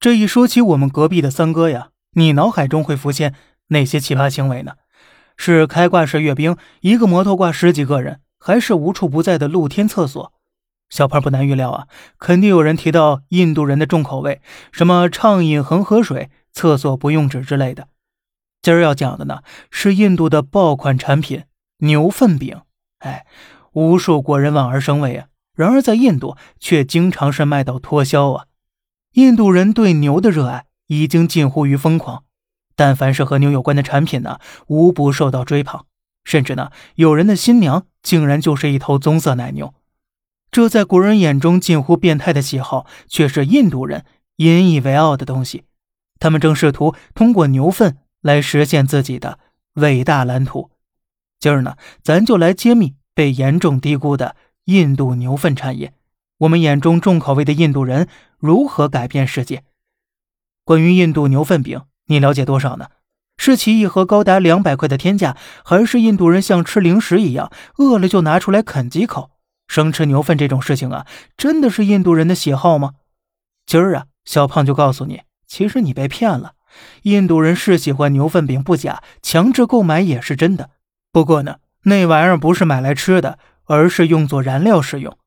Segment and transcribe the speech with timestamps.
[0.00, 3.34] 这一说起我们隔壁的三哥呀，你脑海中会浮现
[3.68, 4.74] 哪些奇葩行为呢？
[5.36, 10.32] 是开挂式阅兵，一个摩托挂十几个人，还是无处不在的露天厕所？
[10.88, 14.40] 小胖不难预料啊，肯定有人提到印度人的重口味，
[14.70, 17.88] 什么畅饮恒河水、厕所不用纸之类的。
[18.62, 21.42] 今儿要讲的呢，是印度的爆款产品
[21.78, 22.60] 牛粪饼。
[23.00, 23.26] 哎，
[23.72, 25.26] 无数国人望而生畏啊，
[25.56, 28.44] 然而在印度却经常是卖到脱销啊。
[29.18, 32.22] 印度人对牛的热爱已经近乎于疯狂，
[32.76, 35.84] 但凡是和牛有关的产品呢，无不受到追捧。
[36.22, 39.74] 甚至呢，有人的新娘竟然就是一头棕色奶牛。
[40.52, 44.04] 这在国人眼中近乎变态的喜好，却是印度人
[44.36, 45.64] 引以为傲的东西。
[46.20, 49.40] 他们正试图通过牛粪来实现自己的
[49.74, 50.70] 伟大蓝图。
[51.40, 55.92] 今儿呢，咱就来揭秘被严重低估的印度牛粪产业。
[56.38, 58.06] 我们眼中重口味的印度人
[58.38, 59.64] 如何改变世界？
[60.64, 62.90] 关于印度牛粪饼，你了解多少呢？
[63.36, 69.32] 是其一盒高达两百块的天价，还是印度人像吃零食一样，饿了就拿出来啃几口？
[69.66, 72.92] 生吃牛粪这种事情啊，真的是印度人的喜好吗？
[73.66, 76.52] 今儿啊，小胖就告诉你，其实你被骗了。
[77.02, 80.70] 印度人是喜欢牛粪饼不假，强制购买也是真的。
[81.10, 85.18] 不过呢，那玩意儿不是买来吃的，而是用作燃料使用。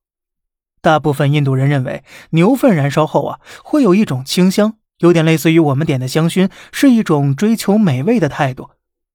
[0.81, 8.71] 大部分印度人认为，牛粪燃烧后啊，会有一种清香，有点类似于我们点的香薰，是一种追求美味的态度。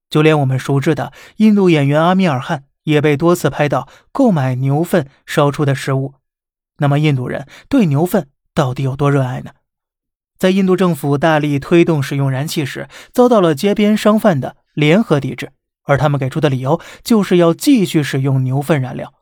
[0.09, 6.13] 就连我们熟知的印度演员阿米尔汗，也被多次拍到购买牛粪烧出的食物。
[6.77, 9.51] 那么，印度人对牛粪到底有多热爱呢？
[10.37, 15.51] 在印度政府大力推动使用燃气时，遭到了街边商贩的联合抵制，
[15.83, 19.13] 而他们给出的理由就是要继续使用牛粪燃料。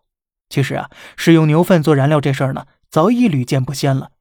[0.50, 4.12] 其实啊，使用牛粪做燃料这事儿呢，早已屡见不鲜了。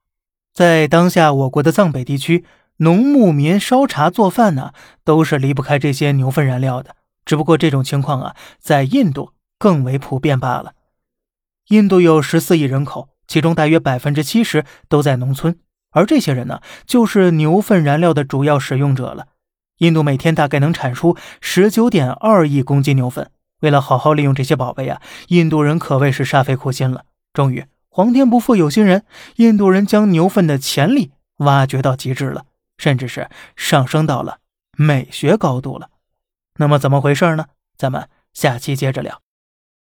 [0.52, 2.44] 在当下我国的藏北地区，
[2.78, 4.72] 农牧民烧茶做饭呢，
[5.04, 6.96] 都是离不开这些牛粪燃料的。
[7.24, 10.74] 只不过这种情况啊，在印度更为普遍罢了。
[11.68, 15.58] 印度有十四亿人口，其中大约百分之七十都在农村，
[15.90, 19.28] 而这些人呢，就是牛粪燃料的主要使用者了。
[19.78, 23.30] 印度每天大概能产出十九点二亿公斤牛粪。
[23.64, 27.06] 为了好好利用这些宝贝啊，印度人可谓是煞费苦心了。
[27.32, 32.44] 终于，皇天不负有心人，印度人将牛粪的潜力挖掘到极致了，
[32.76, 34.38] 甚至是上升到了
[34.76, 35.88] 美学高度了。
[36.58, 37.46] 那么怎么回事呢？
[37.76, 39.22] 咱们下期接着聊。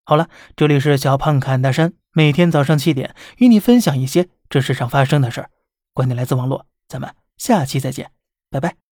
[0.04, 5.50] 好了，这里是小胖侃大山，每天早上七点与你分享一些这世上发生的事儿。
[5.94, 8.10] 观点来自网络，咱们下期再见，
[8.50, 8.83] 拜拜。